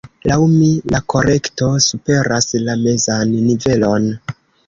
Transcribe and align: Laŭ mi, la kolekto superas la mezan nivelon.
Laŭ 0.29 0.35
mi, 0.51 0.69
la 0.93 1.01
kolekto 1.13 1.67
superas 1.89 2.49
la 2.69 2.77
mezan 2.87 3.37
nivelon. 3.51 4.09